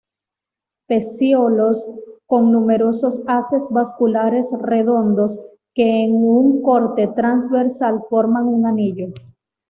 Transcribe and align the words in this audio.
Pecíolos 0.87 1.85
con 2.25 2.51
numerosos 2.51 3.21
haces 3.27 3.67
vasculares 3.69 4.49
redondos 4.59 5.37
que 5.75 6.05
en 6.05 6.15
un 6.25 6.63
corte 6.63 7.05
transversal 7.09 8.01
forman 8.09 8.47
un 8.47 8.65
anillo. 8.65 9.09